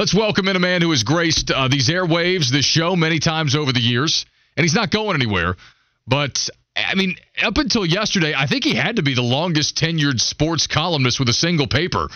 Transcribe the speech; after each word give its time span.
Let's 0.00 0.14
welcome 0.14 0.48
in 0.48 0.56
a 0.56 0.60
man 0.60 0.80
who 0.80 0.92
has 0.92 1.02
graced 1.02 1.50
uh, 1.50 1.68
these 1.68 1.90
airwaves, 1.90 2.50
this 2.50 2.64
show, 2.64 2.96
many 2.96 3.18
times 3.18 3.54
over 3.54 3.70
the 3.70 3.80
years, 3.80 4.24
and 4.56 4.64
he's 4.64 4.72
not 4.72 4.90
going 4.90 5.14
anywhere. 5.14 5.56
But 6.06 6.48
I 6.74 6.94
mean, 6.94 7.16
up 7.42 7.58
until 7.58 7.84
yesterday, 7.84 8.32
I 8.34 8.46
think 8.46 8.64
he 8.64 8.74
had 8.74 8.96
to 8.96 9.02
be 9.02 9.12
the 9.12 9.20
longest 9.20 9.76
tenured 9.76 10.18
sports 10.18 10.66
columnist 10.66 11.20
with 11.20 11.28
a 11.28 11.34
single 11.34 11.66
paper 11.66 12.08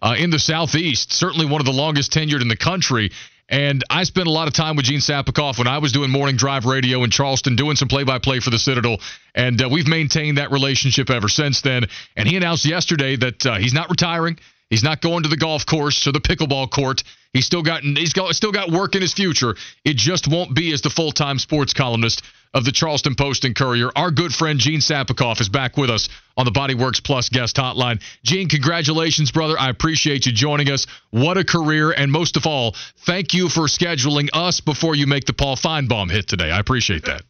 uh, 0.00 0.14
in 0.16 0.30
the 0.30 0.38
Southeast. 0.38 1.12
Certainly 1.12 1.46
one 1.46 1.60
of 1.60 1.64
the 1.64 1.72
longest 1.72 2.12
tenured 2.12 2.42
in 2.42 2.46
the 2.46 2.56
country. 2.56 3.10
And 3.48 3.82
I 3.90 4.04
spent 4.04 4.28
a 4.28 4.30
lot 4.30 4.46
of 4.46 4.54
time 4.54 4.76
with 4.76 4.84
Gene 4.84 5.00
Sapakoff 5.00 5.58
when 5.58 5.66
I 5.66 5.78
was 5.78 5.90
doing 5.90 6.12
morning 6.12 6.36
drive 6.36 6.64
radio 6.64 7.02
in 7.02 7.10
Charleston, 7.10 7.56
doing 7.56 7.74
some 7.74 7.88
play 7.88 8.04
by 8.04 8.20
play 8.20 8.38
for 8.38 8.50
the 8.50 8.58
Citadel. 8.58 8.98
And 9.34 9.60
uh, 9.60 9.68
we've 9.68 9.88
maintained 9.88 10.38
that 10.38 10.52
relationship 10.52 11.10
ever 11.10 11.28
since 11.28 11.60
then. 11.62 11.86
And 12.16 12.28
he 12.28 12.36
announced 12.36 12.64
yesterday 12.64 13.16
that 13.16 13.44
uh, 13.44 13.58
he's 13.58 13.74
not 13.74 13.90
retiring. 13.90 14.38
He's 14.72 14.82
not 14.82 15.02
going 15.02 15.24
to 15.24 15.28
the 15.28 15.36
golf 15.36 15.66
course 15.66 16.06
or 16.06 16.12
the 16.12 16.20
pickleball 16.20 16.70
court. 16.70 17.04
He's 17.34 17.44
still 17.44 17.62
got 17.62 17.82
he's 17.82 18.14
got, 18.14 18.34
still 18.34 18.52
got 18.52 18.70
work 18.70 18.94
in 18.94 19.02
his 19.02 19.12
future. 19.12 19.54
It 19.84 19.98
just 19.98 20.26
won't 20.26 20.54
be 20.54 20.72
as 20.72 20.80
the 20.80 20.88
full 20.88 21.12
time 21.12 21.38
sports 21.38 21.74
columnist 21.74 22.22
of 22.54 22.64
the 22.64 22.72
Charleston 22.72 23.14
Post 23.14 23.44
and 23.44 23.54
Courier. 23.54 23.90
Our 23.94 24.10
good 24.10 24.32
friend 24.32 24.58
Gene 24.58 24.80
Sapakoff 24.80 25.42
is 25.42 25.50
back 25.50 25.76
with 25.76 25.90
us 25.90 26.08
on 26.38 26.46
the 26.46 26.52
Bodyworks 26.52 27.04
Plus 27.04 27.28
guest 27.28 27.56
hotline. 27.56 28.00
Gene, 28.24 28.48
congratulations, 28.48 29.30
brother. 29.30 29.58
I 29.58 29.68
appreciate 29.68 30.24
you 30.24 30.32
joining 30.32 30.70
us. 30.70 30.86
What 31.10 31.36
a 31.36 31.44
career, 31.44 31.90
and 31.90 32.10
most 32.10 32.38
of 32.38 32.46
all, 32.46 32.74
thank 33.04 33.34
you 33.34 33.50
for 33.50 33.64
scheduling 33.64 34.30
us 34.32 34.60
before 34.60 34.94
you 34.94 35.06
make 35.06 35.26
the 35.26 35.34
Paul 35.34 35.56
Finebaum 35.56 36.10
hit 36.10 36.28
today. 36.28 36.50
I 36.50 36.58
appreciate 36.58 37.04
that. 37.04 37.24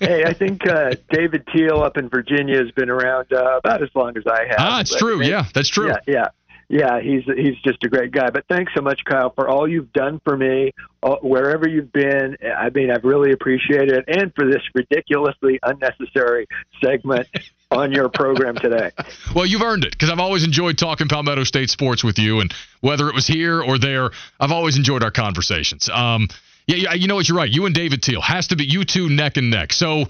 Hey, 0.00 0.24
I 0.24 0.32
think 0.32 0.66
uh, 0.66 0.92
David 1.10 1.46
Teel 1.54 1.82
up 1.82 1.96
in 1.96 2.08
Virginia 2.08 2.58
has 2.58 2.70
been 2.72 2.90
around 2.90 3.32
uh, 3.32 3.58
about 3.58 3.82
as 3.82 3.88
long 3.94 4.16
as 4.16 4.24
I 4.26 4.44
have. 4.48 4.56
Ah, 4.58 4.80
it's 4.80 4.94
true. 4.94 5.22
yeah, 5.22 5.46
that's 5.54 5.68
true. 5.68 5.88
Yeah, 5.88 5.98
yeah, 6.06 6.28
yeah. 6.68 7.00
He's 7.00 7.24
he's 7.24 7.56
just 7.64 7.82
a 7.84 7.88
great 7.88 8.12
guy. 8.12 8.30
But 8.30 8.44
thanks 8.48 8.72
so 8.76 8.82
much, 8.82 9.00
Kyle, 9.04 9.30
for 9.30 9.48
all 9.48 9.68
you've 9.68 9.92
done 9.92 10.20
for 10.24 10.36
me 10.36 10.72
all, 11.02 11.18
wherever 11.22 11.68
you've 11.68 11.92
been. 11.92 12.36
I 12.56 12.70
mean, 12.70 12.90
I've 12.90 13.04
really 13.04 13.32
appreciated 13.32 13.90
it, 13.90 14.04
and 14.08 14.32
for 14.34 14.46
this 14.46 14.62
ridiculously 14.74 15.58
unnecessary 15.62 16.46
segment 16.84 17.26
on 17.70 17.92
your 17.92 18.08
program 18.08 18.56
today. 18.56 18.90
well, 19.34 19.46
you've 19.46 19.62
earned 19.62 19.84
it 19.84 19.92
because 19.92 20.10
I've 20.10 20.20
always 20.20 20.44
enjoyed 20.44 20.78
talking 20.78 21.08
Palmetto 21.08 21.44
State 21.44 21.70
sports 21.70 22.04
with 22.04 22.18
you, 22.18 22.40
and 22.40 22.52
whether 22.80 23.08
it 23.08 23.14
was 23.14 23.26
here 23.26 23.62
or 23.62 23.78
there, 23.78 24.10
I've 24.38 24.52
always 24.52 24.76
enjoyed 24.76 25.02
our 25.02 25.10
conversations. 25.10 25.88
Um, 25.88 26.28
yeah, 26.76 26.94
you 26.94 27.08
know 27.08 27.14
what? 27.14 27.28
You're 27.28 27.38
right. 27.38 27.50
You 27.50 27.66
and 27.66 27.74
David 27.74 28.02
Teel 28.02 28.20
has 28.20 28.48
to 28.48 28.56
be 28.56 28.64
you 28.64 28.84
two 28.84 29.08
neck 29.08 29.36
and 29.36 29.50
neck. 29.50 29.72
So 29.72 30.04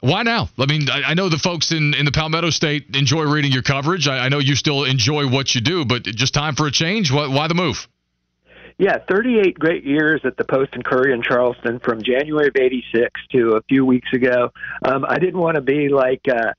why 0.00 0.22
now? 0.22 0.48
I 0.58 0.66
mean, 0.66 0.88
I, 0.88 1.02
I 1.10 1.14
know 1.14 1.28
the 1.28 1.38
folks 1.38 1.72
in, 1.72 1.94
in 1.94 2.04
the 2.04 2.12
Palmetto 2.12 2.50
State 2.50 2.94
enjoy 2.94 3.24
reading 3.24 3.50
your 3.50 3.62
coverage. 3.62 4.06
I, 4.06 4.26
I, 4.26 4.28
know 4.28 4.38
you 4.38 4.54
still 4.54 4.84
enjoy 4.84 5.28
what 5.28 5.54
you 5.54 5.60
do, 5.60 5.84
but 5.84 6.04
just 6.04 6.32
time 6.32 6.54
for 6.54 6.66
a 6.66 6.70
change. 6.70 7.10
Why, 7.10 7.26
why 7.26 7.48
the 7.48 7.54
move? 7.54 7.88
Yeah, 8.78 8.98
38 9.08 9.58
great 9.58 9.84
years 9.84 10.20
at 10.24 10.36
the 10.36 10.44
Post 10.44 10.74
and 10.74 10.84
Courier 10.84 11.14
in 11.14 11.22
Charleston 11.22 11.80
from 11.80 12.02
January 12.02 12.48
of 12.48 12.56
86 12.56 13.10
to 13.32 13.52
a 13.52 13.62
few 13.62 13.86
weeks 13.86 14.12
ago. 14.12 14.50
Um, 14.84 15.06
I 15.08 15.18
didn't 15.18 15.40
want 15.40 15.54
to 15.54 15.62
be 15.62 15.88
like, 15.88 16.20
uh, 16.28 16.52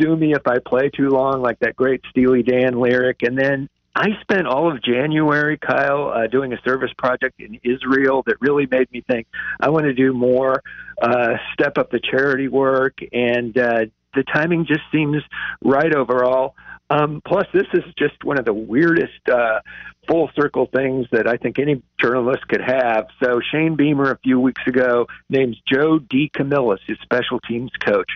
sue 0.00 0.16
me 0.16 0.32
if 0.32 0.46
I 0.46 0.58
play 0.58 0.88
too 0.88 1.10
long, 1.10 1.42
like 1.42 1.58
that 1.60 1.76
great 1.76 2.00
Steely 2.10 2.42
Dan 2.42 2.80
lyric. 2.80 3.22
And 3.22 3.36
then 3.36 3.68
I 3.98 4.10
spent 4.20 4.46
all 4.46 4.70
of 4.70 4.80
January, 4.80 5.58
Kyle, 5.58 6.12
uh, 6.14 6.28
doing 6.28 6.52
a 6.52 6.60
service 6.64 6.92
project 6.96 7.40
in 7.40 7.58
Israel 7.64 8.22
that 8.26 8.36
really 8.40 8.68
made 8.70 8.90
me 8.92 9.02
think 9.10 9.26
I 9.58 9.70
want 9.70 9.86
to 9.86 9.92
do 9.92 10.12
more, 10.12 10.62
uh, 11.02 11.34
step 11.52 11.78
up 11.78 11.90
the 11.90 11.98
charity 11.98 12.46
work, 12.46 12.98
and 13.12 13.58
uh, 13.58 13.86
the 14.14 14.22
timing 14.32 14.66
just 14.66 14.82
seems 14.92 15.20
right 15.64 15.92
overall. 15.92 16.54
Um, 16.90 17.20
plus, 17.26 17.46
this 17.52 17.66
is 17.74 17.82
just 17.98 18.22
one 18.22 18.38
of 18.38 18.44
the 18.44 18.54
weirdest 18.54 19.28
uh, 19.30 19.58
full 20.08 20.30
circle 20.34 20.68
things 20.74 21.06
that 21.12 21.28
I 21.28 21.36
think 21.36 21.58
any 21.58 21.82
journalist 22.00 22.48
could 22.48 22.62
have. 22.62 23.08
So 23.22 23.40
Shane 23.52 23.76
Beamer 23.76 24.10
a 24.10 24.18
few 24.18 24.40
weeks 24.40 24.62
ago 24.66 25.06
names 25.28 25.56
Joe 25.70 25.98
DeCamillis 25.98 26.78
his 26.86 26.98
special 27.02 27.40
teams 27.40 27.70
coach. 27.84 28.10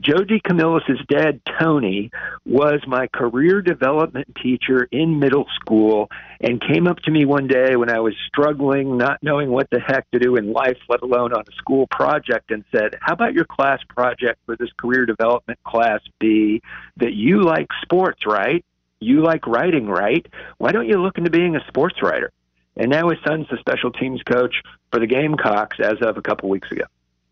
Joe 0.00 0.24
D. 0.24 0.40
DeCamillis' 0.40 1.06
dad, 1.08 1.40
Tony, 1.60 2.10
was 2.46 2.80
my 2.86 3.06
career 3.08 3.60
development 3.60 4.28
teacher 4.42 4.88
in 4.90 5.18
middle 5.18 5.44
school 5.60 6.08
and 6.40 6.60
came 6.60 6.86
up 6.86 6.98
to 7.00 7.10
me 7.10 7.26
one 7.26 7.46
day 7.46 7.76
when 7.76 7.90
I 7.90 8.00
was 8.00 8.14
struggling, 8.26 8.96
not 8.96 9.22
knowing 9.22 9.50
what 9.50 9.68
the 9.70 9.78
heck 9.78 10.10
to 10.12 10.18
do 10.18 10.36
in 10.36 10.52
life, 10.52 10.78
let 10.88 11.02
alone 11.02 11.34
on 11.34 11.44
a 11.46 11.52
school 11.56 11.86
project, 11.90 12.50
and 12.50 12.64
said, 12.72 12.96
How 13.02 13.12
about 13.12 13.34
your 13.34 13.44
class 13.44 13.80
project 13.90 14.38
for 14.46 14.56
this 14.56 14.70
career 14.78 15.04
development 15.04 15.58
class 15.64 16.00
be 16.18 16.62
that 16.96 17.12
you 17.12 17.42
like 17.42 17.68
sports, 17.82 18.24
right? 18.26 18.64
You 19.00 19.22
like 19.22 19.46
writing, 19.46 19.86
right? 19.86 20.26
Why 20.58 20.72
don't 20.72 20.86
you 20.86 21.00
look 21.00 21.18
into 21.18 21.30
being 21.30 21.56
a 21.56 21.66
sports 21.68 22.02
writer? 22.02 22.30
And 22.76 22.90
now 22.90 23.08
his 23.08 23.18
son's 23.26 23.46
the 23.50 23.56
special 23.58 23.90
teams 23.90 24.22
coach 24.22 24.54
for 24.92 25.00
the 25.00 25.06
Gamecocks 25.06 25.78
as 25.80 25.98
of 26.02 26.16
a 26.16 26.22
couple 26.22 26.48
weeks 26.48 26.70
ago. 26.70 26.84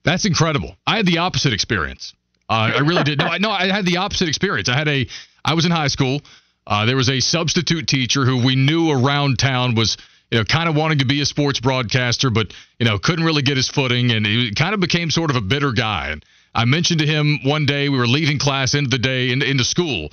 That's 0.02 0.24
incredible. 0.24 0.74
I 0.86 0.96
had 0.96 1.06
the 1.06 1.18
opposite 1.18 1.52
experience. 1.52 2.14
Uh, 2.48 2.72
I 2.76 2.78
really 2.80 3.04
did. 3.04 3.18
No, 3.18 3.26
I, 3.26 3.38
no, 3.38 3.50
I 3.50 3.70
had 3.70 3.84
the 3.84 3.98
opposite 3.98 4.28
experience. 4.28 4.68
I 4.68 4.76
had 4.76 4.88
a, 4.88 5.06
I 5.44 5.54
was 5.54 5.66
in 5.66 5.70
high 5.70 5.88
school. 5.88 6.22
Uh, 6.66 6.86
there 6.86 6.96
was 6.96 7.08
a 7.08 7.20
substitute 7.20 7.86
teacher 7.86 8.24
who 8.24 8.44
we 8.44 8.56
knew 8.56 8.90
around 8.90 9.38
town 9.38 9.74
was, 9.74 9.96
you 10.30 10.38
know, 10.38 10.44
kind 10.44 10.68
of 10.68 10.76
wanting 10.76 10.98
to 10.98 11.06
be 11.06 11.20
a 11.20 11.26
sports 11.26 11.60
broadcaster, 11.60 12.30
but 12.30 12.52
you 12.78 12.86
know, 12.86 12.98
couldn't 12.98 13.24
really 13.24 13.42
get 13.42 13.56
his 13.56 13.68
footing, 13.68 14.10
and 14.12 14.26
he 14.26 14.52
kind 14.54 14.74
of 14.74 14.80
became 14.80 15.10
sort 15.10 15.30
of 15.30 15.36
a 15.36 15.40
bitter 15.40 15.72
guy. 15.72 16.10
And 16.10 16.24
I 16.54 16.64
mentioned 16.64 17.00
to 17.00 17.06
him 17.06 17.40
one 17.44 17.66
day 17.66 17.88
we 17.88 17.98
were 17.98 18.06
leaving 18.06 18.38
class 18.38 18.74
into 18.74 18.90
the 18.90 18.98
day 18.98 19.30
in, 19.30 19.42
into 19.42 19.64
school, 19.64 20.10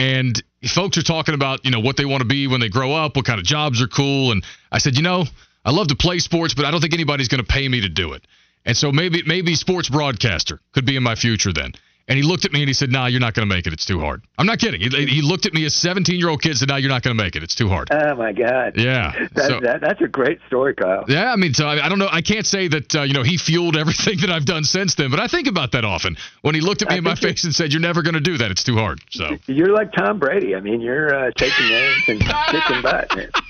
and 0.00 0.42
folks 0.74 0.96
are 0.96 1.02
talking 1.02 1.34
about 1.34 1.64
you 1.64 1.70
know 1.70 1.80
what 1.80 1.96
they 1.96 2.06
want 2.06 2.22
to 2.22 2.26
be 2.26 2.46
when 2.46 2.60
they 2.60 2.70
grow 2.70 2.94
up, 2.94 3.16
what 3.16 3.26
kind 3.26 3.38
of 3.38 3.44
jobs 3.44 3.82
are 3.82 3.86
cool, 3.86 4.32
and 4.32 4.42
I 4.72 4.78
said, 4.78 4.96
you 4.96 5.02
know, 5.02 5.24
I 5.64 5.72
love 5.72 5.88
to 5.88 5.96
play 5.96 6.18
sports, 6.20 6.54
but 6.54 6.64
I 6.64 6.70
don't 6.70 6.80
think 6.80 6.94
anybody's 6.94 7.28
going 7.28 7.44
to 7.44 7.52
pay 7.52 7.68
me 7.68 7.82
to 7.82 7.88
do 7.88 8.14
it. 8.14 8.26
And 8.64 8.76
so 8.76 8.92
maybe 8.92 9.22
maybe 9.26 9.54
sports 9.54 9.90
broadcaster 9.90 10.60
could 10.72 10.86
be 10.86 10.96
in 10.96 11.02
my 11.02 11.16
future 11.16 11.52
then. 11.52 11.72
And 12.10 12.16
he 12.16 12.24
looked 12.24 12.44
at 12.44 12.52
me 12.52 12.60
and 12.60 12.68
he 12.68 12.74
said, 12.74 12.90
"Nah, 12.90 13.06
you're 13.06 13.20
not 13.20 13.34
going 13.34 13.48
to 13.48 13.54
make 13.54 13.68
it. 13.68 13.72
It's 13.72 13.86
too 13.86 14.00
hard." 14.00 14.20
I'm 14.36 14.46
not 14.46 14.58
kidding. 14.58 14.80
He, 14.80 14.88
he 15.06 15.22
looked 15.22 15.46
at 15.46 15.54
me 15.54 15.64
as 15.64 15.74
17 15.76 16.18
year 16.18 16.28
old 16.28 16.42
kid 16.42 16.56
said, 16.58 16.68
"Nah, 16.68 16.74
you're 16.76 16.90
not 16.90 17.04
going 17.04 17.16
to 17.16 17.22
make 17.22 17.36
it. 17.36 17.44
It's 17.44 17.54
too 17.54 17.68
hard." 17.68 17.86
Oh 17.92 18.16
my 18.16 18.32
God. 18.32 18.74
Yeah. 18.76 19.12
That, 19.32 19.48
so, 19.48 19.60
that, 19.60 19.80
that's 19.80 20.00
a 20.00 20.08
great 20.08 20.40
story, 20.48 20.74
Kyle. 20.74 21.04
Yeah, 21.06 21.32
I 21.32 21.36
mean, 21.36 21.54
so 21.54 21.66
I, 21.66 21.86
I 21.86 21.88
don't 21.88 22.00
know. 22.00 22.08
I 22.10 22.20
can't 22.20 22.44
say 22.44 22.66
that 22.66 22.94
uh, 22.96 23.02
you 23.02 23.14
know 23.14 23.22
he 23.22 23.38
fueled 23.38 23.76
everything 23.76 24.18
that 24.22 24.30
I've 24.30 24.44
done 24.44 24.64
since 24.64 24.96
then, 24.96 25.10
but 25.10 25.20
I 25.20 25.28
think 25.28 25.46
about 25.46 25.72
that 25.72 25.84
often. 25.84 26.16
When 26.42 26.56
he 26.56 26.60
looked 26.60 26.82
at 26.82 26.88
me 26.88 26.96
I 26.96 26.98
in 26.98 27.04
my 27.04 27.14
face 27.14 27.44
and 27.44 27.54
said, 27.54 27.72
"You're 27.72 27.80
never 27.80 28.02
going 28.02 28.14
to 28.14 28.20
do 28.20 28.38
that. 28.38 28.50
It's 28.50 28.64
too 28.64 28.74
hard." 28.74 29.00
So 29.10 29.36
you're 29.46 29.72
like 29.72 29.92
Tom 29.92 30.18
Brady. 30.18 30.56
I 30.56 30.60
mean, 30.60 30.80
you're 30.80 31.14
uh, 31.14 31.30
taking 31.36 31.68
names 31.68 32.02
and 32.08 32.20
kicking 32.20 32.82
butt. 32.82 33.30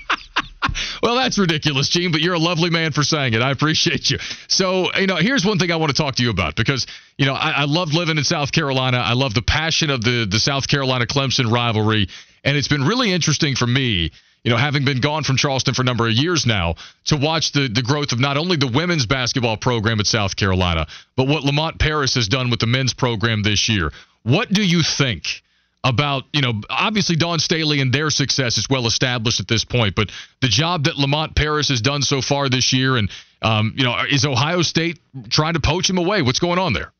Well, 1.01 1.15
that's 1.15 1.37
ridiculous, 1.37 1.89
Gene, 1.89 2.11
but 2.11 2.21
you're 2.21 2.35
a 2.35 2.39
lovely 2.39 2.69
man 2.69 2.91
for 2.91 3.03
saying 3.03 3.33
it. 3.33 3.41
I 3.41 3.51
appreciate 3.51 4.09
you. 4.09 4.19
So, 4.47 4.93
you 4.95 5.07
know, 5.07 5.15
here's 5.15 5.45
one 5.45 5.57
thing 5.57 5.71
I 5.71 5.75
want 5.77 5.95
to 5.95 6.01
talk 6.01 6.15
to 6.15 6.23
you 6.23 6.29
about 6.29 6.55
because, 6.55 6.85
you 7.17 7.25
know, 7.25 7.33
I, 7.33 7.51
I 7.51 7.63
love 7.65 7.93
living 7.93 8.17
in 8.17 8.23
South 8.23 8.51
Carolina. 8.51 8.97
I 8.97 9.13
love 9.13 9.33
the 9.33 9.41
passion 9.41 9.89
of 9.89 10.03
the, 10.03 10.27
the 10.29 10.39
South 10.39 10.67
Carolina 10.67 11.05
Clemson 11.05 11.51
rivalry. 11.51 12.07
And 12.43 12.55
it's 12.55 12.67
been 12.67 12.83
really 12.83 13.11
interesting 13.11 13.55
for 13.55 13.65
me, 13.65 14.11
you 14.43 14.51
know, 14.51 14.57
having 14.57 14.85
been 14.85 15.01
gone 15.01 15.23
from 15.23 15.37
Charleston 15.37 15.73
for 15.73 15.81
a 15.81 15.85
number 15.85 16.07
of 16.07 16.13
years 16.13 16.45
now, 16.45 16.75
to 17.05 17.17
watch 17.17 17.51
the, 17.51 17.67
the 17.67 17.81
growth 17.81 18.11
of 18.11 18.19
not 18.19 18.37
only 18.37 18.57
the 18.57 18.67
women's 18.67 19.05
basketball 19.05 19.57
program 19.57 19.99
at 19.99 20.07
South 20.07 20.35
Carolina, 20.35 20.87
but 21.15 21.27
what 21.27 21.43
Lamont 21.43 21.79
Paris 21.79 22.15
has 22.15 22.27
done 22.27 22.49
with 22.49 22.59
the 22.59 22.67
men's 22.67 22.93
program 22.93 23.43
this 23.43 23.69
year. 23.69 23.91
What 24.23 24.51
do 24.51 24.63
you 24.63 24.83
think? 24.83 25.41
About, 25.83 26.25
you 26.31 26.41
know, 26.41 26.61
obviously 26.69 27.15
Dawn 27.15 27.39
Staley 27.39 27.81
and 27.81 27.91
their 27.91 28.11
success 28.11 28.59
is 28.59 28.67
well 28.69 28.85
established 28.85 29.39
at 29.39 29.47
this 29.47 29.65
point, 29.65 29.95
but 29.95 30.11
the 30.39 30.47
job 30.47 30.83
that 30.83 30.95
Lamont 30.95 31.35
Paris 31.35 31.69
has 31.69 31.81
done 31.81 32.03
so 32.03 32.21
far 32.21 32.49
this 32.49 32.71
year, 32.71 32.97
and, 32.97 33.09
um, 33.41 33.73
you 33.75 33.83
know, 33.83 33.95
is 34.07 34.23
Ohio 34.23 34.61
State 34.61 34.99
trying 35.29 35.55
to 35.55 35.59
poach 35.59 35.89
him 35.89 35.97
away? 35.97 36.21
What's 36.21 36.37
going 36.37 36.59
on 36.59 36.73
there? 36.73 36.91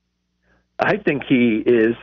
I 0.79 0.97
think 0.97 1.23
he 1.29 1.61
is 1.63 1.95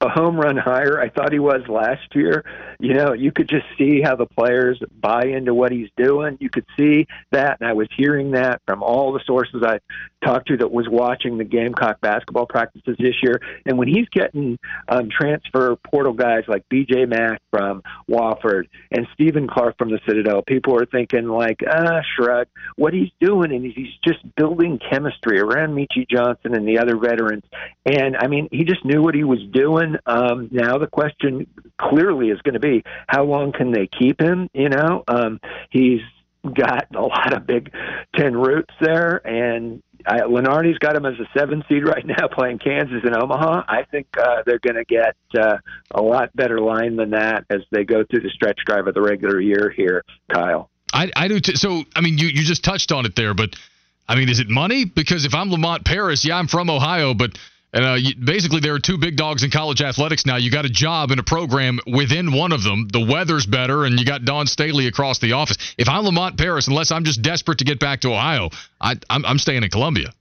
a 0.00 0.08
home 0.08 0.36
run 0.36 0.56
hire 0.56 1.00
I 1.00 1.08
thought 1.08 1.32
he 1.32 1.38
was 1.38 1.62
last 1.68 2.14
year. 2.14 2.44
You 2.80 2.94
know, 2.94 3.12
you 3.12 3.32
could 3.32 3.48
just 3.48 3.66
see 3.78 4.00
how 4.02 4.16
the 4.16 4.26
players 4.26 4.80
buy 5.00 5.24
into 5.24 5.54
what 5.54 5.72
he's 5.72 5.88
doing. 5.96 6.36
You 6.40 6.50
could 6.50 6.66
see 6.78 7.06
that, 7.32 7.58
and 7.60 7.68
I 7.68 7.72
was 7.72 7.88
hearing 7.96 8.32
that 8.32 8.60
from 8.66 8.82
all 8.82 9.12
the 9.12 9.20
sources 9.26 9.62
I 9.64 9.78
talked 10.24 10.48
to 10.48 10.56
that 10.56 10.70
was 10.70 10.86
watching 10.88 11.38
the 11.38 11.44
Gamecock 11.44 12.00
basketball 12.00 12.46
practices 12.46 12.96
this 12.98 13.14
year. 13.22 13.40
And 13.66 13.78
when 13.78 13.88
he's 13.88 14.08
getting 14.10 14.58
um, 14.88 15.08
transfer 15.10 15.76
portal 15.76 16.12
guys 16.12 16.44
like 16.48 16.64
B.J. 16.68 17.06
Mack 17.06 17.40
from 17.50 17.82
Wofford 18.08 18.64
and 18.90 19.06
Stephen 19.14 19.46
Clark 19.46 19.76
from 19.78 19.90
the 19.90 20.00
Citadel, 20.06 20.42
people 20.42 20.76
are 20.76 20.86
thinking 20.86 21.28
like, 21.28 21.60
ah, 21.68 22.00
shrug. 22.16 22.46
What 22.76 22.94
he's 22.94 23.10
doing, 23.20 23.52
and 23.52 23.64
he's 23.64 23.92
just 24.04 24.20
building 24.36 24.78
chemistry 24.90 25.38
around 25.38 25.74
Meechie 25.74 26.08
Johnson 26.08 26.54
and 26.54 26.66
the 26.66 26.78
other 26.78 26.96
veterans. 26.96 27.44
And 27.84 28.16
I 28.16 28.26
mean, 28.26 28.48
he 28.50 28.64
just 28.64 28.84
knew 28.84 29.02
what 29.02 29.14
he 29.14 29.24
was 29.24 29.40
doing. 29.52 29.93
Um, 30.06 30.48
now 30.50 30.78
the 30.78 30.86
question 30.86 31.46
clearly 31.78 32.28
is 32.28 32.40
going 32.42 32.54
to 32.54 32.60
be 32.60 32.84
how 33.08 33.24
long 33.24 33.52
can 33.52 33.72
they 33.72 33.86
keep 33.86 34.20
him? 34.20 34.48
You 34.52 34.68
know, 34.68 35.04
um, 35.08 35.40
he's 35.70 36.00
got 36.42 36.94
a 36.94 37.00
lot 37.00 37.32
of 37.32 37.46
Big 37.46 37.72
Ten 38.14 38.36
roots 38.36 38.74
there, 38.80 39.26
and 39.26 39.82
I, 40.06 40.20
Lunardi's 40.20 40.78
got 40.78 40.94
him 40.94 41.06
as 41.06 41.14
a 41.14 41.38
seven 41.38 41.64
seed 41.68 41.86
right 41.86 42.04
now, 42.04 42.28
playing 42.28 42.58
Kansas 42.58 43.02
and 43.04 43.16
Omaha. 43.16 43.64
I 43.68 43.84
think 43.90 44.06
uh, 44.18 44.42
they're 44.44 44.58
going 44.58 44.76
to 44.76 44.84
get 44.84 45.16
uh, 45.38 45.58
a 45.90 46.02
lot 46.02 46.34
better 46.36 46.60
line 46.60 46.96
than 46.96 47.10
that 47.10 47.44
as 47.50 47.62
they 47.70 47.84
go 47.84 48.04
through 48.04 48.20
the 48.20 48.30
stretch 48.30 48.58
drive 48.66 48.86
of 48.86 48.94
the 48.94 49.02
regular 49.02 49.40
year 49.40 49.72
here, 49.74 50.04
Kyle. 50.32 50.70
I, 50.92 51.10
I 51.16 51.28
do. 51.28 51.40
T- 51.40 51.56
so, 51.56 51.84
I 51.96 52.00
mean, 52.00 52.18
you, 52.18 52.28
you 52.28 52.44
just 52.44 52.62
touched 52.62 52.92
on 52.92 53.06
it 53.06 53.16
there, 53.16 53.34
but 53.34 53.56
I 54.08 54.14
mean, 54.14 54.28
is 54.28 54.40
it 54.40 54.48
money? 54.48 54.84
Because 54.84 55.24
if 55.24 55.34
I'm 55.34 55.50
Lamont 55.50 55.84
Paris, 55.84 56.24
yeah, 56.24 56.38
I'm 56.38 56.46
from 56.46 56.68
Ohio, 56.68 57.14
but 57.14 57.38
and 57.74 57.84
uh, 57.84 58.10
basically, 58.24 58.60
there 58.60 58.74
are 58.74 58.78
two 58.78 58.98
big 58.98 59.16
dogs 59.16 59.42
in 59.42 59.50
college 59.50 59.82
athletics 59.82 60.24
now. 60.24 60.36
You 60.36 60.48
got 60.50 60.64
a 60.64 60.70
job 60.70 61.10
in 61.10 61.18
a 61.18 61.24
program 61.24 61.80
within 61.86 62.32
one 62.32 62.52
of 62.52 62.62
them. 62.62 62.86
The 62.86 63.04
weather's 63.04 63.46
better, 63.46 63.84
and 63.84 63.98
you 63.98 64.06
got 64.06 64.24
Dawn 64.24 64.46
Staley 64.46 64.86
across 64.86 65.18
the 65.18 65.32
office. 65.32 65.56
If 65.76 65.88
I'm 65.88 66.04
Lamont 66.04 66.38
Paris, 66.38 66.68
unless 66.68 66.92
I'm 66.92 67.02
just 67.02 67.20
desperate 67.20 67.58
to 67.58 67.64
get 67.64 67.80
back 67.80 68.02
to 68.02 68.12
Ohio, 68.12 68.50
I, 68.80 68.94
I'm, 69.10 69.26
I'm 69.26 69.38
staying 69.38 69.64
in 69.64 69.70
Columbia 69.70 70.12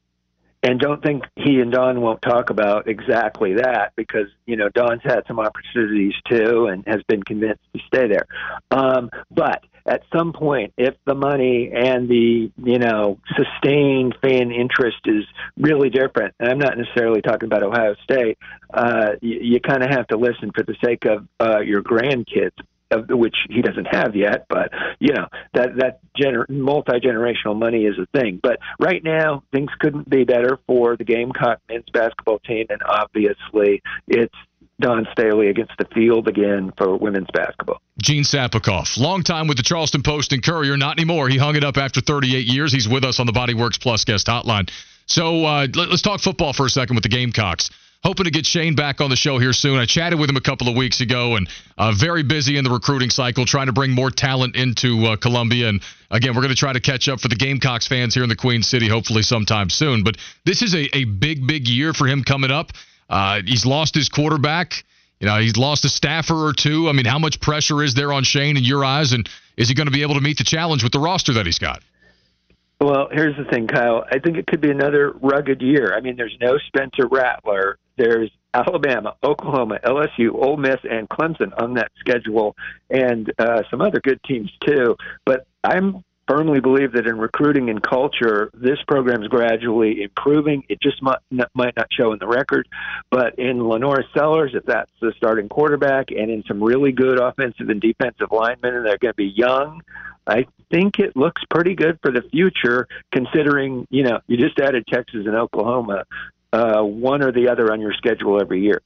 and 0.63 0.79
don't 0.79 1.03
think 1.03 1.23
he 1.35 1.59
and 1.59 1.71
Dawn 1.71 1.99
won't 1.99 2.21
talk 2.21 2.49
about 2.49 2.87
exactly 2.87 3.55
that 3.55 3.91
because 3.95 4.27
you 4.45 4.55
know 4.55 4.69
Dawn's 4.69 5.01
had 5.03 5.23
some 5.27 5.39
opportunities 5.39 6.13
too 6.27 6.67
and 6.67 6.83
has 6.87 7.03
been 7.07 7.21
convinced 7.21 7.61
to 7.75 7.81
stay 7.85 8.07
there. 8.07 8.25
Um, 8.71 9.09
but 9.29 9.63
at 9.85 10.03
some 10.15 10.33
point, 10.33 10.73
if 10.77 10.95
the 11.05 11.15
money 11.15 11.71
and 11.73 12.07
the 12.07 12.51
you 12.63 12.79
know 12.79 13.19
sustained 13.35 14.15
fan 14.21 14.51
interest 14.51 14.99
is 15.05 15.25
really 15.57 15.89
different, 15.89 16.35
and 16.39 16.49
I'm 16.49 16.59
not 16.59 16.77
necessarily 16.77 17.21
talking 17.21 17.47
about 17.47 17.63
Ohio 17.63 17.95
State, 18.03 18.37
uh, 18.73 19.11
you, 19.21 19.39
you 19.41 19.59
kind 19.59 19.83
of 19.83 19.89
have 19.89 20.07
to 20.07 20.17
listen 20.17 20.51
for 20.55 20.63
the 20.63 20.75
sake 20.83 21.05
of 21.05 21.27
uh, 21.39 21.59
your 21.59 21.81
grandkids 21.81 22.57
of 22.93 23.09
which 23.09 23.35
he 23.49 23.61
doesn't 23.61 23.87
have 23.91 24.15
yet, 24.15 24.45
but 24.49 24.71
you 24.99 25.13
know 25.13 25.27
that 25.53 25.75
that 25.77 25.99
gener- 26.19 26.49
multi 26.49 26.99
generational 26.99 27.57
money 27.57 27.85
is 27.85 27.95
a 27.97 28.05
thing. 28.17 28.39
But 28.41 28.59
right 28.79 29.03
now, 29.03 29.43
things 29.51 29.71
couldn't 29.79 30.09
be 30.09 30.23
better 30.23 30.59
for 30.67 30.95
the 30.95 31.03
Gamecock 31.03 31.59
men's 31.69 31.89
basketball 31.91 32.39
team, 32.39 32.67
and 32.69 32.81
obviously, 32.87 33.81
it's 34.07 34.35
Dawn 34.79 35.07
Staley 35.11 35.49
against 35.49 35.73
the 35.77 35.85
field 35.93 36.27
again 36.27 36.71
for 36.77 36.97
women's 36.97 37.27
basketball. 37.33 37.81
Gene 38.01 38.23
Sapakoff, 38.23 38.97
long 38.97 39.23
time 39.23 39.47
with 39.47 39.57
the 39.57 39.63
Charleston 39.63 40.03
Post 40.03 40.33
and 40.33 40.43
Courier, 40.43 40.77
not 40.77 40.97
anymore. 40.97 41.29
He 41.29 41.37
hung 41.37 41.55
it 41.55 41.63
up 41.63 41.77
after 41.77 42.01
38 42.01 42.45
years. 42.45 42.71
He's 42.71 42.89
with 42.89 43.03
us 43.03 43.19
on 43.19 43.25
the 43.25 43.33
Body 43.33 43.53
Works 43.53 43.77
Plus 43.77 44.03
guest 44.03 44.27
hotline. 44.27 44.69
So 45.05 45.45
uh, 45.45 45.67
let, 45.73 45.89
us 45.89 46.01
talk 46.01 46.21
football 46.21 46.53
for 46.53 46.65
a 46.65 46.69
second 46.69 46.95
with 46.95 47.03
the 47.03 47.09
Gamecocks 47.09 47.69
hoping 48.03 48.25
to 48.25 48.31
get 48.31 48.45
Shane 48.45 48.75
back 48.75 49.01
on 49.01 49.09
the 49.09 49.15
show 49.15 49.39
here 49.39 49.53
soon. 49.53 49.79
I 49.79 49.85
chatted 49.85 50.19
with 50.19 50.29
him 50.29 50.35
a 50.35 50.41
couple 50.41 50.67
of 50.67 50.75
weeks 50.75 51.01
ago, 51.01 51.35
and 51.35 51.49
uh, 51.77 51.93
very 51.97 52.23
busy 52.23 52.57
in 52.57 52.63
the 52.63 52.69
recruiting 52.69 53.09
cycle, 53.09 53.45
trying 53.45 53.67
to 53.67 53.73
bring 53.73 53.91
more 53.91 54.11
talent 54.11 54.55
into 54.55 55.05
uh, 55.05 55.15
Columbia. 55.15 55.69
And 55.69 55.81
again, 56.11 56.35
we're 56.35 56.41
going 56.41 56.53
to 56.53 56.59
try 56.59 56.73
to 56.73 56.81
catch 56.81 57.07
up 57.07 57.21
for 57.21 57.29
the 57.29 57.35
Gamecocks 57.35 57.87
fans 57.87 58.13
here 58.13 58.23
in 58.23 58.29
the 58.29 58.35
Queen 58.35 58.61
City, 58.61 58.87
hopefully 58.89 59.23
sometime 59.23 59.69
soon. 59.69 60.03
But 60.03 60.17
this 60.45 60.61
is 60.61 60.75
a, 60.75 60.95
a 60.95 61.05
big, 61.05 61.47
big 61.47 61.67
year 61.67 61.93
for 61.93 62.07
him 62.07 62.23
coming 62.23 62.51
up. 62.51 62.71
Uh, 63.09 63.41
he's 63.45 63.65
lost 63.65 63.95
his 63.95 64.09
quarterback. 64.09 64.83
You 65.19 65.27
know, 65.27 65.39
he's 65.39 65.55
lost 65.55 65.85
a 65.85 65.89
staffer 65.89 66.35
or 66.35 66.53
two. 66.53 66.89
I 66.89 66.91
mean, 66.91 67.05
how 67.05 67.19
much 67.19 67.39
pressure 67.39 67.81
is 67.81 67.93
there 67.93 68.11
on 68.11 68.23
Shane 68.23 68.57
in 68.57 68.63
your 68.63 68.83
eyes? 68.83 69.13
And 69.13 69.29
is 69.55 69.69
he 69.69 69.75
going 69.75 69.87
to 69.87 69.91
be 69.91 70.01
able 70.01 70.15
to 70.15 70.21
meet 70.21 70.37
the 70.37 70.43
challenge 70.43 70.83
with 70.83 70.91
the 70.91 70.99
roster 70.99 71.33
that 71.33 71.45
he's 71.45 71.59
got? 71.59 71.81
Well, 72.81 73.07
here's 73.11 73.37
the 73.37 73.45
thing, 73.45 73.67
Kyle. 73.67 74.03
I 74.11 74.19
think 74.19 74.37
it 74.37 74.47
could 74.47 74.59
be 74.59 74.69
another 74.69 75.13
rugged 75.21 75.61
year. 75.61 75.93
I 75.95 76.01
mean, 76.01 76.17
there's 76.17 76.35
no 76.41 76.57
Spencer 76.67 77.07
Rattler. 77.07 77.77
There's 77.95 78.29
Alabama, 78.53 79.15
Oklahoma, 79.23 79.79
LSU, 79.85 80.33
Ole 80.33 80.57
Miss, 80.57 80.79
and 80.89 81.07
Clemson 81.07 81.53
on 81.61 81.75
that 81.75 81.91
schedule, 81.99 82.55
and 82.89 83.31
uh, 83.39 83.63
some 83.71 83.81
other 83.81 84.01
good 84.01 84.21
teams 84.23 84.51
too. 84.65 84.97
But 85.25 85.47
I'm 85.63 86.03
firmly 86.27 86.59
believe 86.59 86.93
that 86.93 87.07
in 87.07 87.17
recruiting 87.17 87.69
and 87.69 87.81
culture, 87.81 88.49
this 88.53 88.77
program 88.87 89.23
is 89.23 89.27
gradually 89.27 90.03
improving. 90.03 90.63
It 90.69 90.81
just 90.81 91.01
might 91.01 91.19
not, 91.31 91.49
might 91.53 91.75
not 91.75 91.87
show 91.91 92.13
in 92.13 92.19
the 92.19 92.27
record, 92.27 92.67
but 93.09 93.37
in 93.37 93.59
LaNorris 93.59 94.05
Sellers, 94.15 94.51
if 94.53 94.65
that's 94.65 94.91
the 95.01 95.13
starting 95.17 95.49
quarterback, 95.49 96.11
and 96.11 96.31
in 96.31 96.43
some 96.47 96.63
really 96.63 96.91
good 96.91 97.19
offensive 97.19 97.69
and 97.69 97.81
defensive 97.81 98.31
linemen, 98.31 98.75
and 98.75 98.85
they're 98.85 98.97
going 98.97 99.11
to 99.11 99.15
be 99.15 99.33
young, 99.35 99.81
I 100.25 100.45
think 100.71 100.99
it 100.99 101.15
looks 101.15 101.41
pretty 101.49 101.75
good 101.75 101.99
for 102.01 102.11
the 102.11 102.21
future, 102.31 102.87
considering 103.11 103.87
you 103.89 104.03
know 104.03 104.19
you 104.27 104.37
just 104.37 104.59
added 104.59 104.85
Texas 104.87 105.25
and 105.25 105.35
Oklahoma, 105.35 106.05
uh, 106.53 106.81
one 106.81 107.21
or 107.21 107.31
the 107.31 107.49
other 107.49 107.71
on 107.71 107.81
your 107.81 107.93
schedule 107.93 108.41
every 108.41 108.61
year. 108.61 108.81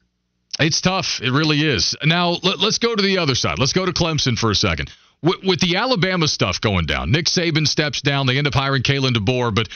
It's 0.60 0.82
tough. 0.82 1.20
It 1.22 1.32
really 1.32 1.62
is. 1.62 1.96
Now 2.04 2.38
let, 2.42 2.60
us 2.60 2.80
go 2.80 2.96
to 2.96 3.02
the 3.02 3.20
other 3.20 3.36
side. 3.36 3.60
Let's 3.60 3.74
go 3.74 3.86
to 3.86 3.92
Clemson 3.92 4.38
for 4.38 4.50
a 4.50 4.56
second. 4.56 4.92
With, 5.22 5.44
with, 5.44 5.60
the 5.60 5.78
Alabama 5.78 6.28
stuff 6.28 6.62
going 6.62 6.86
down, 6.86 7.12
Nick 7.12 7.26
Saban 7.26 7.68
steps 7.68 8.02
down. 8.02 8.28
They 8.28 8.38
end 8.38 8.48
up 8.48 8.54
hiring 8.54 8.84
Kalen 8.84 9.16
DeBoer, 9.16 9.54
but 9.54 9.68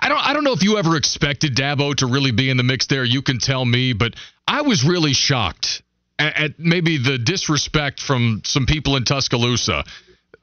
I 0.00 0.08
don't. 0.08 0.18
I 0.18 0.32
don't 0.32 0.44
know 0.44 0.52
if 0.52 0.62
you 0.62 0.78
ever 0.78 0.96
expected 0.96 1.56
Dabo 1.56 1.94
to 1.96 2.06
really 2.06 2.30
be 2.30 2.48
in 2.48 2.56
the 2.56 2.62
mix 2.62 2.86
there. 2.86 3.04
You 3.04 3.22
can 3.22 3.38
tell 3.38 3.64
me, 3.64 3.94
but 3.94 4.14
I 4.46 4.62
was 4.62 4.84
really 4.84 5.12
shocked 5.12 5.82
at, 6.20 6.38
at 6.38 6.58
maybe 6.58 6.98
the 6.98 7.18
disrespect 7.18 8.00
from 8.00 8.42
some 8.44 8.66
people 8.66 8.96
in 8.96 9.04
Tuscaloosa 9.04 9.84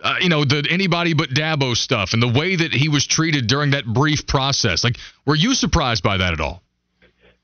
uh, 0.02 0.16
you 0.22 0.30
know, 0.30 0.46
the 0.46 0.66
anybody 0.70 1.14
but 1.14 1.30
Dabo 1.30 1.76
stuff 1.76 2.14
and 2.14 2.22
the 2.22 2.28
way 2.28 2.56
that 2.56 2.74
he 2.74 2.90
was 2.90 3.06
treated 3.06 3.48
during 3.48 3.72
that 3.72 3.86
brief 3.86 4.26
process. 4.26 4.84
Like, 4.84 4.98
were 5.26 5.36
you 5.36 5.54
surprised 5.54 6.04
by 6.04 6.18
that 6.18 6.34
at 6.34 6.40
all? 6.40 6.64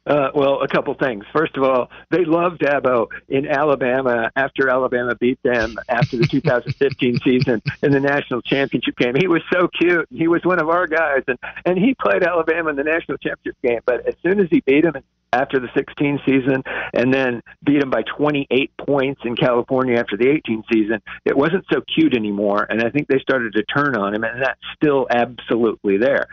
Uh, 0.05 0.29
well, 0.35 0.61
a 0.61 0.67
couple 0.67 0.93
things. 0.93 1.25
First 1.33 1.57
of 1.57 1.63
all, 1.63 1.89
they 2.11 2.25
loved 2.25 2.61
Dabo 2.61 3.07
in 3.27 3.47
Alabama 3.47 4.31
after 4.35 4.69
Alabama 4.69 5.15
beat 5.15 5.39
them 5.43 5.77
after 5.89 6.17
the 6.17 6.27
2015 6.31 7.19
season 7.23 7.61
in 7.81 7.91
the 7.91 7.99
national 7.99 8.41
championship 8.43 8.95
game. 8.97 9.15
He 9.15 9.27
was 9.27 9.41
so 9.51 9.67
cute. 9.67 10.07
He 10.11 10.27
was 10.27 10.41
one 10.43 10.61
of 10.61 10.69
our 10.69 10.85
guys, 10.85 11.23
and 11.27 11.39
and 11.65 11.77
he 11.77 11.95
played 11.95 12.23
Alabama 12.23 12.69
in 12.69 12.75
the 12.75 12.83
national 12.83 13.17
championship 13.17 13.59
game. 13.63 13.79
But 13.85 14.07
as 14.07 14.13
soon 14.21 14.39
as 14.39 14.47
he 14.51 14.61
beat 14.61 14.83
them 14.83 14.93
after 15.33 15.59
the 15.59 15.69
16 15.75 16.19
season, 16.25 16.63
and 16.93 17.13
then 17.13 17.41
beat 17.63 17.79
them 17.79 17.89
by 17.89 18.03
28 18.03 18.71
points 18.77 19.21
in 19.25 19.35
California 19.35 19.97
after 19.97 20.15
the 20.15 20.29
18 20.29 20.63
season, 20.71 21.01
it 21.25 21.35
wasn't 21.35 21.65
so 21.71 21.81
cute 21.93 22.15
anymore. 22.15 22.65
And 22.69 22.81
I 22.81 22.89
think 22.89 23.07
they 23.07 23.19
started 23.19 23.53
to 23.53 23.63
turn 23.63 23.97
on 23.97 24.13
him, 24.15 24.23
and 24.23 24.41
that's 24.41 24.59
still 24.75 25.07
absolutely 25.09 25.97
there. 25.97 26.27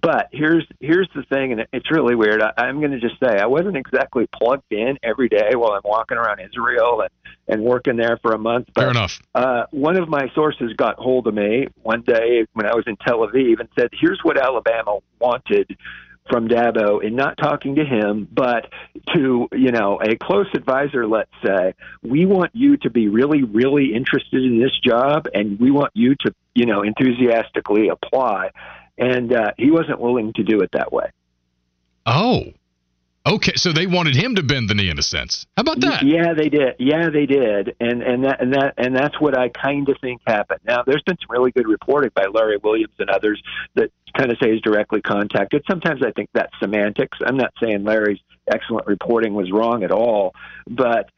But 0.00 0.28
here's 0.32 0.66
here's 0.80 1.08
the 1.14 1.22
thing, 1.22 1.52
and 1.52 1.66
it's 1.72 1.90
really 1.90 2.14
weird. 2.14 2.42
I, 2.42 2.52
I'm 2.58 2.80
going 2.80 2.92
to 2.92 3.00
just 3.00 3.18
say 3.18 3.38
I 3.38 3.46
wasn't 3.46 3.76
exactly 3.76 4.28
plugged 4.32 4.70
in 4.70 4.98
every 5.02 5.28
day 5.28 5.54
while 5.54 5.72
I'm 5.72 5.82
walking 5.84 6.18
around 6.18 6.40
Israel 6.40 7.00
and 7.00 7.10
and 7.48 7.62
working 7.62 7.96
there 7.96 8.18
for 8.20 8.32
a 8.32 8.38
month. 8.38 8.68
But, 8.74 8.82
Fair 8.82 8.90
enough. 8.90 9.20
Uh, 9.34 9.64
one 9.70 9.96
of 9.96 10.08
my 10.08 10.30
sources 10.34 10.72
got 10.76 10.96
hold 10.96 11.26
of 11.28 11.34
me 11.34 11.68
one 11.82 12.02
day 12.02 12.44
when 12.52 12.66
I 12.66 12.74
was 12.74 12.84
in 12.86 12.96
Tel 12.96 13.18
Aviv 13.20 13.60
and 13.60 13.68
said, 13.78 13.88
"Here's 13.92 14.20
what 14.22 14.38
Alabama 14.38 14.98
wanted." 15.18 15.76
From 16.28 16.48
Dabo 16.48 17.04
in 17.04 17.14
not 17.14 17.38
talking 17.38 17.76
to 17.76 17.84
him, 17.84 18.26
but 18.32 18.68
to 19.14 19.46
you 19.52 19.70
know 19.70 20.00
a 20.02 20.16
close 20.16 20.48
advisor. 20.56 21.06
Let's 21.06 21.30
say 21.40 21.72
we 22.02 22.26
want 22.26 22.50
you 22.52 22.76
to 22.78 22.90
be 22.90 23.06
really, 23.06 23.44
really 23.44 23.94
interested 23.94 24.42
in 24.42 24.58
this 24.58 24.76
job, 24.84 25.28
and 25.32 25.60
we 25.60 25.70
want 25.70 25.92
you 25.94 26.16
to 26.22 26.34
you 26.52 26.66
know 26.66 26.82
enthusiastically 26.82 27.90
apply 27.90 28.50
and 28.98 29.32
uh, 29.32 29.52
he 29.56 29.70
wasn't 29.70 30.00
willing 30.00 30.32
to 30.34 30.42
do 30.42 30.60
it 30.60 30.70
that 30.72 30.92
way. 30.92 31.10
Oh, 32.06 32.44
okay. 33.26 33.54
So 33.56 33.72
they 33.72 33.86
wanted 33.86 34.14
him 34.14 34.36
to 34.36 34.42
bend 34.42 34.70
the 34.70 34.74
knee 34.74 34.88
in 34.88 34.98
a 34.98 35.02
sense. 35.02 35.46
How 35.56 35.62
about 35.62 35.80
that? 35.80 36.02
Yeah, 36.04 36.34
they 36.34 36.48
did. 36.48 36.76
Yeah, 36.78 37.10
they 37.10 37.26
did, 37.26 37.76
and 37.80 38.02
and 38.02 38.24
that 38.24 38.40
and 38.40 38.54
that 38.54 38.74
and 38.78 38.94
that's 38.94 39.20
what 39.20 39.36
I 39.36 39.48
kind 39.48 39.88
of 39.88 39.96
think 40.00 40.20
happened. 40.26 40.60
Now, 40.64 40.82
there's 40.86 41.02
been 41.02 41.16
some 41.18 41.30
really 41.30 41.50
good 41.50 41.68
reporting 41.68 42.10
by 42.14 42.26
Larry 42.26 42.58
Williams 42.62 42.94
and 42.98 43.10
others 43.10 43.42
that 43.74 43.90
kind 44.16 44.30
of 44.30 44.38
say 44.40 44.52
he's 44.52 44.62
directly 44.62 45.02
contacted. 45.02 45.64
Sometimes 45.68 46.02
I 46.04 46.12
think 46.12 46.30
that's 46.32 46.52
semantics. 46.60 47.18
I'm 47.26 47.36
not 47.36 47.52
saying 47.62 47.84
Larry's 47.84 48.20
excellent 48.50 48.86
reporting 48.86 49.34
was 49.34 49.50
wrong 49.50 49.82
at 49.82 49.90
all, 49.90 50.34
but 50.68 51.10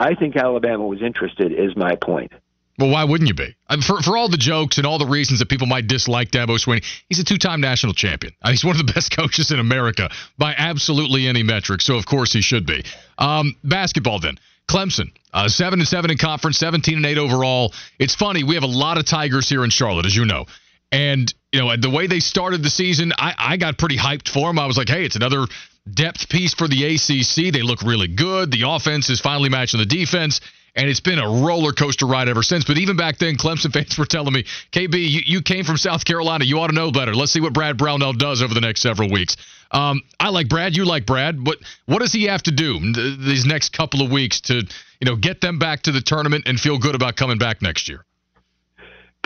I 0.00 0.14
think 0.14 0.36
Alabama 0.36 0.84
was 0.84 1.00
interested. 1.02 1.52
Is 1.52 1.76
my 1.76 1.94
point. 1.96 2.32
Well, 2.78 2.90
why 2.90 3.04
wouldn't 3.04 3.28
you 3.28 3.34
be? 3.34 3.54
For 3.82 4.00
for 4.00 4.16
all 4.16 4.28
the 4.28 4.38
jokes 4.38 4.78
and 4.78 4.86
all 4.86 4.98
the 4.98 5.06
reasons 5.06 5.40
that 5.40 5.48
people 5.48 5.66
might 5.66 5.86
dislike 5.86 6.30
Dabo 6.30 6.58
Swinney, 6.58 6.84
he's 7.08 7.18
a 7.18 7.24
two-time 7.24 7.60
national 7.60 7.92
champion. 7.92 8.32
He's 8.46 8.64
one 8.64 8.78
of 8.78 8.86
the 8.86 8.92
best 8.94 9.14
coaches 9.14 9.50
in 9.50 9.58
America 9.58 10.10
by 10.38 10.54
absolutely 10.56 11.26
any 11.26 11.42
metric. 11.42 11.82
So 11.82 11.96
of 11.96 12.06
course 12.06 12.32
he 12.32 12.40
should 12.40 12.66
be. 12.66 12.84
Um, 13.18 13.56
basketball 13.62 14.20
then. 14.20 14.38
Clemson, 14.68 15.10
uh, 15.34 15.48
seven 15.48 15.80
and 15.80 15.88
seven 15.88 16.10
in 16.10 16.16
conference, 16.16 16.56
seventeen 16.56 16.96
and 16.96 17.04
eight 17.04 17.18
overall. 17.18 17.74
It's 17.98 18.14
funny 18.14 18.42
we 18.42 18.54
have 18.54 18.64
a 18.64 18.68
lot 18.68 18.96
of 18.96 19.04
Tigers 19.04 19.48
here 19.48 19.64
in 19.64 19.70
Charlotte, 19.70 20.06
as 20.06 20.16
you 20.16 20.24
know, 20.24 20.46
and 20.90 21.32
you 21.50 21.60
know 21.60 21.76
the 21.76 21.90
way 21.90 22.06
they 22.06 22.20
started 22.20 22.62
the 22.62 22.70
season, 22.70 23.12
I, 23.18 23.34
I 23.36 23.56
got 23.58 23.76
pretty 23.76 23.96
hyped 23.98 24.28
for 24.28 24.48
them. 24.48 24.58
I 24.58 24.66
was 24.66 24.78
like, 24.78 24.88
hey, 24.88 25.04
it's 25.04 25.16
another 25.16 25.46
depth 25.92 26.28
piece 26.28 26.54
for 26.54 26.68
the 26.68 26.84
ACC. 26.84 27.52
They 27.52 27.62
look 27.62 27.82
really 27.82 28.08
good. 28.08 28.50
The 28.50 28.68
offense 28.68 29.10
is 29.10 29.20
finally 29.20 29.48
matching 29.48 29.80
the 29.80 29.86
defense 29.86 30.40
and 30.74 30.88
it's 30.88 31.00
been 31.00 31.18
a 31.18 31.28
roller 31.28 31.72
coaster 31.72 32.06
ride 32.06 32.28
ever 32.28 32.42
since. 32.42 32.64
But 32.64 32.78
even 32.78 32.96
back 32.96 33.18
then, 33.18 33.36
Clemson 33.36 33.72
fans 33.72 33.98
were 33.98 34.06
telling 34.06 34.32
me, 34.32 34.44
KB, 34.72 34.94
you, 34.94 35.20
you 35.24 35.42
came 35.42 35.64
from 35.64 35.76
South 35.76 36.04
Carolina. 36.04 36.44
You 36.44 36.60
ought 36.60 36.68
to 36.68 36.74
know 36.74 36.90
better. 36.90 37.14
Let's 37.14 37.32
see 37.32 37.40
what 37.40 37.52
Brad 37.52 37.76
Brownell 37.76 38.14
does 38.14 38.42
over 38.42 38.54
the 38.54 38.60
next 38.60 38.80
several 38.80 39.10
weeks. 39.10 39.36
Um, 39.70 40.02
I 40.20 40.30
like 40.30 40.48
Brad. 40.48 40.76
You 40.76 40.84
like 40.84 41.06
Brad. 41.06 41.42
But 41.42 41.58
what 41.86 42.00
does 42.00 42.12
he 42.12 42.24
have 42.24 42.42
to 42.44 42.52
do 42.52 42.78
these 43.18 43.44
next 43.44 43.72
couple 43.72 44.02
of 44.02 44.10
weeks 44.10 44.40
to, 44.42 44.54
you 44.54 45.06
know, 45.06 45.16
get 45.16 45.40
them 45.40 45.58
back 45.58 45.82
to 45.82 45.92
the 45.92 46.00
tournament 46.00 46.44
and 46.46 46.58
feel 46.58 46.78
good 46.78 46.94
about 46.94 47.16
coming 47.16 47.38
back 47.38 47.62
next 47.62 47.88
year? 47.88 48.04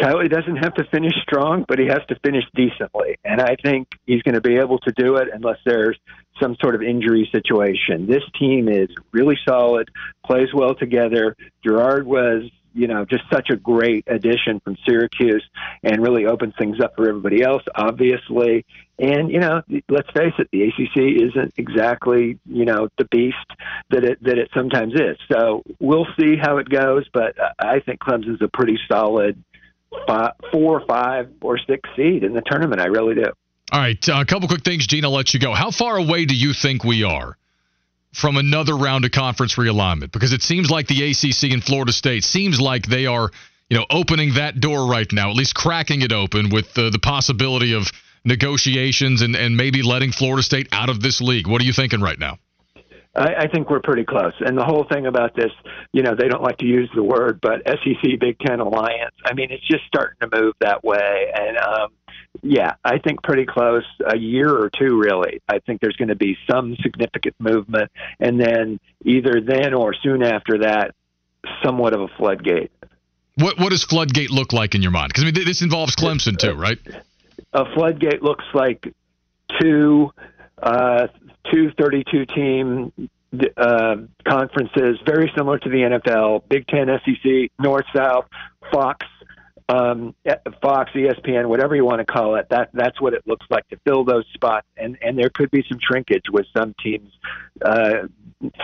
Kylie 0.00 0.30
doesn't 0.30 0.56
have 0.56 0.74
to 0.74 0.84
finish 0.84 1.14
strong, 1.22 1.64
but 1.66 1.78
he 1.78 1.86
has 1.86 2.00
to 2.08 2.16
finish 2.22 2.44
decently. 2.54 3.16
And 3.24 3.40
I 3.40 3.56
think 3.62 3.88
he's 4.06 4.22
going 4.22 4.34
to 4.34 4.42
be 4.42 4.56
able 4.56 4.78
to 4.80 4.92
do 4.92 5.16
it 5.16 5.28
unless 5.32 5.58
there's 5.64 5.98
some 6.40 6.56
sort 6.60 6.74
of 6.74 6.82
injury 6.82 7.28
situation. 7.32 8.06
This 8.06 8.22
team 8.38 8.68
is 8.68 8.90
really 9.12 9.38
solid, 9.48 9.88
plays 10.24 10.48
well 10.52 10.74
together. 10.74 11.34
Girard 11.64 12.06
was 12.06 12.42
you 12.76 12.86
know, 12.86 13.06
just 13.06 13.22
such 13.32 13.48
a 13.48 13.56
great 13.56 14.04
addition 14.06 14.60
from 14.60 14.76
Syracuse 14.86 15.42
and 15.82 16.02
really 16.02 16.26
opens 16.26 16.52
things 16.58 16.78
up 16.78 16.94
for 16.94 17.08
everybody 17.08 17.42
else, 17.42 17.62
obviously. 17.74 18.66
And 18.98 19.30
you 19.30 19.40
know, 19.40 19.62
let's 19.88 20.10
face 20.10 20.34
it, 20.38 20.48
the 20.52 20.64
ACC 20.64 21.30
isn't 21.30 21.54
exactly 21.56 22.38
you 22.44 22.66
know 22.66 22.88
the 22.98 23.06
beast 23.06 23.36
that 23.90 24.04
it 24.04 24.22
that 24.22 24.36
it 24.36 24.50
sometimes 24.54 24.92
is. 24.94 25.16
So 25.32 25.62
we'll 25.80 26.06
see 26.20 26.36
how 26.36 26.58
it 26.58 26.68
goes, 26.68 27.06
but 27.14 27.34
I 27.58 27.80
think 27.80 28.00
Clemson's 28.00 28.42
a 28.42 28.48
pretty 28.48 28.78
solid 28.90 29.42
four, 30.52 30.82
five, 30.86 31.30
or 31.40 31.58
six 31.58 31.88
seed 31.96 32.25
in 32.25 32.32
the 32.32 32.42
tournament. 32.42 32.80
I 32.80 32.86
really 32.86 33.14
do. 33.14 33.26
All 33.72 33.80
right, 33.80 34.08
uh, 34.08 34.20
a 34.20 34.25
couple 34.25 34.48
quick 34.48 34.62
things, 34.62 34.86
Gene. 34.86 35.04
I'll 35.04 35.12
let 35.12 35.34
you 35.34 35.40
go. 35.40 35.52
How 35.52 35.70
far 35.70 35.96
away 35.96 36.25
do 36.25 36.36
you 36.36 36.52
think 36.52 36.84
we 36.84 37.02
are 37.02 37.36
from 38.12 38.36
another 38.36 38.76
round 38.76 39.04
of 39.04 39.10
conference 39.10 39.56
realignment? 39.56 40.12
Because 40.12 40.32
it 40.32 40.42
seems 40.42 40.70
like 40.70 40.86
the 40.86 41.10
ACC 41.10 41.52
and 41.52 41.62
Florida 41.62 41.92
State 41.92 42.22
seems 42.22 42.60
like 42.60 42.86
they 42.86 43.06
are, 43.06 43.30
you 43.68 43.76
know, 43.76 43.86
opening 43.90 44.34
that 44.34 44.60
door 44.60 44.88
right 44.88 45.10
now, 45.12 45.30
at 45.30 45.36
least 45.36 45.54
cracking 45.54 46.02
it 46.02 46.12
open 46.12 46.50
with 46.50 46.72
the, 46.75 46.90
the 46.90 47.00
possibility 47.00 47.75
of 47.75 47.90
negotiations 48.25 49.22
and, 49.22 49.34
and 49.34 49.56
maybe 49.56 49.82
letting 49.82 50.12
Florida 50.12 50.42
State 50.42 50.68
out 50.70 50.88
of 50.88 51.00
this 51.00 51.20
league. 51.20 51.48
What 51.48 51.60
are 51.60 51.64
you 51.64 51.72
thinking 51.72 52.00
right 52.00 52.18
now? 52.18 52.38
I, 53.16 53.35
I 53.40 53.49
think 53.49 53.70
we're 53.70 53.80
pretty 53.80 54.04
close. 54.04 54.35
And 54.40 54.56
the 54.56 54.64
whole 54.64 54.85
thing 54.85 55.06
about 55.06 55.35
this, 55.35 55.50
you 55.92 56.02
know, 56.02 56.14
they 56.14 56.28
don't 56.28 56.42
like 56.42 56.58
to 56.58 56.66
use 56.66 56.90
the 56.94 57.02
word, 57.02 57.40
but 57.40 57.62
SEC 57.66 58.20
Big 58.20 58.38
Ten 58.38 58.61
alliance. 58.61 59.14
I 59.25 59.35
mean, 59.35 59.50
it's 59.50 59.66
just 59.66 59.85
starting 59.87 60.16
to 60.20 60.40
move 60.40 60.54
that 60.61 60.85
way. 60.85 61.32
And 61.35 61.56
um, 61.56 61.88
yeah, 62.42 62.75
I 62.85 62.99
think 62.99 63.23
pretty 63.23 63.46
close. 63.46 63.85
A 64.06 64.16
year 64.16 64.50
or 64.50 64.70
two, 64.70 64.99
really. 64.99 65.40
I 65.49 65.58
think 65.61 65.80
there's 65.80 65.96
going 65.96 66.08
to 66.08 66.16
be 66.16 66.37
some 66.50 66.76
significant 66.82 67.37
movement, 67.38 67.90
and 68.20 68.40
then 68.40 68.78
either 69.04 69.40
then 69.40 69.75
or 69.75 69.94
soon 69.94 70.23
after 70.23 70.58
that, 70.58 70.94
somewhat 71.64 71.94
of 71.94 72.02
a 72.02 72.08
floodgate. 72.16 72.70
What 73.37 73.58
what 73.58 73.70
does 73.70 73.85
floodgate 73.85 74.30
look 74.30 74.52
like 74.52 74.75
in 74.75 74.82
your 74.82 74.90
mind? 74.90 75.08
Because 75.08 75.25
I 75.25 75.26
mean, 75.26 75.44
this 75.44 75.62
involves 75.62 75.96
Clemson 75.96 76.38
too, 76.38 76.54
right? 76.54 76.78
A 77.52 77.64
floodgate 77.75 78.23
looks 78.23 78.44
like 78.54 78.94
two 79.61 80.11
uh, 80.62 81.08
two 81.52 81.70
32 81.78 82.26
team 82.26 82.92
uh, 83.56 83.96
conferences, 84.26 84.98
very 85.04 85.30
similar 85.36 85.58
to 85.58 85.68
the 85.68 86.00
NFL, 86.06 86.48
Big 86.48 86.66
Ten, 86.66 86.88
SEC, 87.04 87.50
North 87.58 87.84
South, 87.94 88.26
Fox, 88.72 89.06
um, 89.68 90.14
Fox, 90.62 90.90
ESPN, 90.94 91.46
whatever 91.49 91.75
you 91.75 91.85
want 91.85 91.99
to 91.99 92.04
call 92.04 92.37
it. 92.37 92.46
That 92.50 92.70
that's 92.73 93.00
what 93.00 93.14
it 93.14 93.23
looks 93.26 93.46
like 93.50 93.66
to 93.68 93.76
fill 93.85 94.04
those 94.04 94.25
spots, 94.35 94.66
and 94.76 94.96
and 95.02 95.18
there 95.18 95.30
could 95.30 95.50
be 95.50 95.64
some 95.68 95.78
shrinkage 95.82 96.25
with 96.30 96.46
some 96.56 96.75
teams 96.82 97.12
uh, 97.64 98.06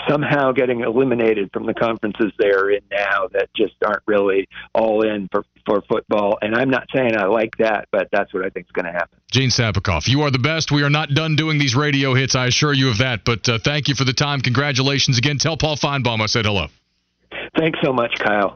somehow 0.09 0.53
getting 0.53 0.81
eliminated 0.81 1.51
from 1.53 1.67
the 1.67 1.75
conferences 1.75 2.33
they're 2.39 2.71
in 2.71 2.83
now 2.91 3.29
that 3.33 3.49
just 3.57 3.75
aren't 3.85 4.03
really 4.07 4.49
all 4.75 5.03
in 5.03 5.29
for, 5.33 5.45
for 5.67 5.83
football. 5.89 6.39
And 6.43 6.55
I'm 6.55 6.71
not 6.71 6.87
saying 6.95 7.17
I 7.17 7.27
like 7.27 7.57
that, 7.59 7.89
but 7.91 8.09
that's 8.13 8.33
what 8.35 8.45
I 8.45 8.51
think 8.51 8.67
is 8.67 8.73
going 8.73 8.87
to 8.87 8.93
happen. 8.93 9.19
Gene 9.31 9.49
Sapakoff, 9.49 10.09
you 10.09 10.23
are 10.23 10.31
the 10.31 10.39
best. 10.39 10.71
We 10.71 10.83
are 10.83 10.91
not 10.91 11.11
done 11.11 11.37
doing 11.37 11.59
these 11.59 11.75
radio 11.75 12.15
hits, 12.15 12.35
I 12.35 12.47
assure 12.47 12.73
you 12.73 12.91
of 12.91 12.99
that. 12.99 13.25
But 13.25 13.49
uh, 13.49 13.59
thank 13.59 13.89
you 13.89 13.95
for 13.95 14.05
the 14.05 14.13
time. 14.13 14.41
Congratulations 14.41 15.19
again. 15.19 15.39
Tell 15.39 15.57
Paul 15.57 15.77
Finebaum 15.77 16.21
I 16.21 16.27
said 16.27 16.45
hello. 16.45 16.67
Thanks 17.59 17.79
so 17.83 17.93
much, 17.93 18.19
Kyle. 18.19 18.51